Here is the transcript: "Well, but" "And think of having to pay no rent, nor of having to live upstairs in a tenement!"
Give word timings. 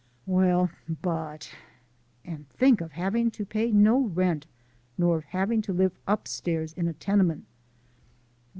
"Well, 0.25 0.71
but" 1.03 1.53
"And 2.25 2.49
think 2.49 2.81
of 2.81 2.93
having 2.93 3.29
to 3.29 3.45
pay 3.45 3.69
no 3.71 4.05
rent, 4.07 4.47
nor 4.97 5.17
of 5.19 5.25
having 5.25 5.61
to 5.61 5.73
live 5.73 5.91
upstairs 6.07 6.73
in 6.73 6.87
a 6.87 6.93
tenement!" 6.93 7.45